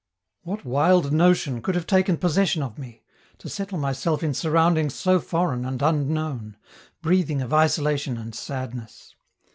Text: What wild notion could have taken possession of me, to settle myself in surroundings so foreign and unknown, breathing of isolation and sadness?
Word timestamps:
What 0.41 0.65
wild 0.65 1.11
notion 1.13 1.61
could 1.61 1.75
have 1.75 1.85
taken 1.85 2.17
possession 2.17 2.63
of 2.63 2.79
me, 2.79 3.03
to 3.37 3.47
settle 3.47 3.77
myself 3.77 4.23
in 4.23 4.33
surroundings 4.33 4.95
so 4.95 5.19
foreign 5.19 5.63
and 5.63 5.79
unknown, 5.79 6.57
breathing 7.03 7.39
of 7.39 7.53
isolation 7.53 8.17
and 8.17 8.33
sadness? 8.33 9.15